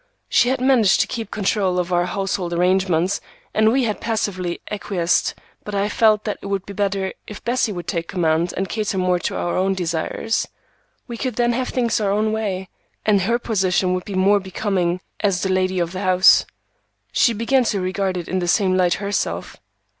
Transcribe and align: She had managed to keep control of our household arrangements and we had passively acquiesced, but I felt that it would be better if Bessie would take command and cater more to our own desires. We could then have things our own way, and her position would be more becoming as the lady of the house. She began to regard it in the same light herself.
She 0.29 0.49
had 0.49 0.59
managed 0.59 0.99
to 1.01 1.05
keep 1.05 1.29
control 1.29 1.77
of 1.77 1.93
our 1.93 2.05
household 2.07 2.53
arrangements 2.53 3.21
and 3.53 3.71
we 3.71 3.83
had 3.83 4.01
passively 4.01 4.59
acquiesced, 4.71 5.35
but 5.63 5.75
I 5.75 5.89
felt 5.89 6.23
that 6.23 6.39
it 6.41 6.47
would 6.47 6.65
be 6.65 6.73
better 6.73 7.13
if 7.27 7.43
Bessie 7.45 7.71
would 7.71 7.85
take 7.87 8.07
command 8.07 8.51
and 8.57 8.67
cater 8.67 8.97
more 8.97 9.19
to 9.19 9.35
our 9.37 9.55
own 9.55 9.75
desires. 9.75 10.47
We 11.07 11.17
could 11.17 11.35
then 11.35 11.53
have 11.53 11.69
things 11.69 12.01
our 12.01 12.09
own 12.09 12.31
way, 12.31 12.69
and 13.05 13.21
her 13.21 13.37
position 13.37 13.93
would 13.93 14.05
be 14.05 14.15
more 14.15 14.39
becoming 14.39 15.01
as 15.19 15.43
the 15.43 15.49
lady 15.49 15.77
of 15.77 15.91
the 15.91 16.01
house. 16.01 16.47
She 17.11 17.31
began 17.31 17.63
to 17.65 17.79
regard 17.79 18.17
it 18.17 18.27
in 18.27 18.39
the 18.39 18.47
same 18.47 18.75
light 18.75 18.95
herself. 18.95 19.57